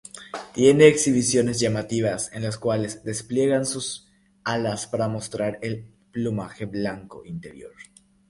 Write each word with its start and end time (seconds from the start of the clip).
Tiene 0.55 0.87
exhibiciones 0.87 1.59
llamativas 1.59 2.33
en 2.33 2.41
las 2.41 2.57
cuales 2.57 3.03
despliegan 3.03 3.67
sus 3.67 4.09
para 4.89 5.07
mostrar 5.07 5.59
el 5.61 5.85
plumaje 6.11 6.65
blanco 6.65 7.23
inferior. 7.23 7.73